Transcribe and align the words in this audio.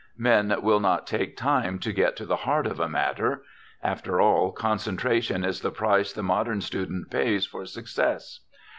Men 0.17 0.51
will 0.63 0.79
not 0.79 1.05
take 1.05 1.37
time 1.37 1.77
to 1.77 1.93
get 1.93 2.15
to 2.15 2.25
the 2.25 2.37
heart 2.37 2.65
of 2.65 2.79
a 2.79 2.89
matter. 2.89 3.43
After 3.83 4.19
all, 4.19 4.51
concentration 4.51 5.43
is 5.43 5.61
the 5.61 5.69
price 5.69 6.11
the 6.11 6.23
modern 6.23 6.61
student 6.61 7.11
pays 7.11 7.45
for 7.45 7.67
success. 7.67 8.39